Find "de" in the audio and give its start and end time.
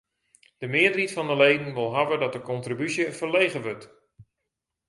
0.61-0.67, 1.31-1.37, 2.35-2.43